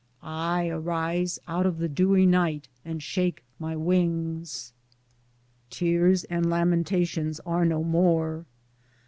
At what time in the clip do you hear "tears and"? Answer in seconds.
5.69-6.49